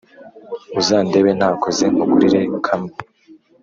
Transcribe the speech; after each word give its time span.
Uzandebe 0.79 1.31
ntakoze 1.37 1.83
nkugurire 1.93 2.41
kamwe 2.65 2.93